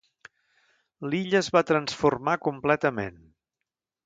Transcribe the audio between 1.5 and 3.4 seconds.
va transformar completament.